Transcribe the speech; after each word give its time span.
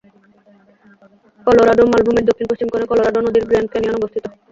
Colorado 1.47 1.83
মালভূমির 1.85 2.27
দক্ষিণ-পশ্চিম 2.29 2.67
কোণে 2.69 2.85
কলোরাডো 2.91 3.19
নদীর 3.21 3.47
গ্র্যান্ড 3.47 3.69
ক্যানিয়ন 3.71 3.95
অবস্থিত। 3.99 4.23